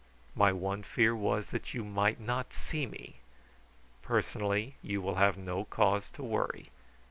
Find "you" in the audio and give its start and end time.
1.75-1.83, 4.81-4.99